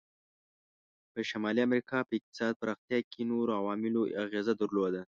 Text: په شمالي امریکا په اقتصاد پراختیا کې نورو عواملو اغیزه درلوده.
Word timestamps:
په 1.13 1.19
شمالي 1.29 1.61
امریکا 1.67 1.97
په 2.07 2.13
اقتصاد 2.17 2.53
پراختیا 2.61 2.99
کې 3.11 3.21
نورو 3.31 3.51
عواملو 3.61 4.01
اغیزه 4.23 4.53
درلوده. 4.59 4.99